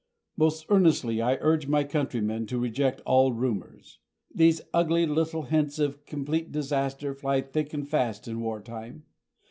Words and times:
Most 0.35 0.65
earnestly 0.69 1.21
I 1.21 1.35
urge 1.41 1.67
my 1.67 1.83
countrymen 1.83 2.47
to 2.47 2.57
reject 2.57 3.01
all 3.05 3.33
rumors. 3.33 3.99
These 4.33 4.61
ugly 4.73 5.05
little 5.05 5.43
hints 5.43 5.77
of 5.77 6.07
complete 6.07 6.51
disaster 6.51 7.13
fly 7.13 7.41
thick 7.41 7.71
and 7.71 7.87
fast 7.87 8.27
in 8.27 8.39
wartime. 8.41 9.03